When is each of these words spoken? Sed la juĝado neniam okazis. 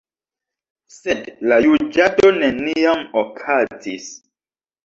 Sed 0.93 1.27
la 1.51 1.59
juĝado 1.67 2.31
neniam 2.39 3.05
okazis. 3.23 4.09